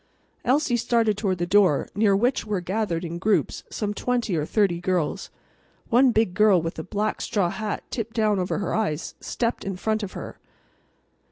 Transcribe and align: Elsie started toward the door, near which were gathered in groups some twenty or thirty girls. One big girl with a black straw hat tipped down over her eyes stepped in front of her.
Elsie 0.43 0.77
started 0.77 1.15
toward 1.15 1.37
the 1.37 1.45
door, 1.45 1.87
near 1.93 2.15
which 2.15 2.43
were 2.43 2.59
gathered 2.59 3.05
in 3.05 3.19
groups 3.19 3.63
some 3.69 3.93
twenty 3.93 4.35
or 4.35 4.47
thirty 4.47 4.79
girls. 4.81 5.29
One 5.89 6.11
big 6.11 6.33
girl 6.33 6.59
with 6.59 6.79
a 6.79 6.83
black 6.83 7.21
straw 7.21 7.51
hat 7.51 7.83
tipped 7.91 8.15
down 8.15 8.39
over 8.39 8.57
her 8.57 8.73
eyes 8.73 9.13
stepped 9.21 9.63
in 9.63 9.75
front 9.75 10.01
of 10.01 10.13
her. 10.13 10.39